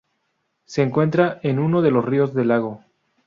Se 0.65 0.81
encuentra 0.81 1.39
en 1.43 1.59
uno 1.59 1.83
de 1.83 1.91
los 1.91 2.03
ríos 2.03 2.33
del 2.33 2.47
lago. 2.47 2.83